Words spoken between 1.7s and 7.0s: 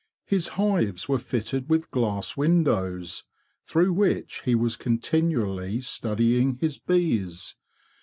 glass windows, through which he was continually study ing his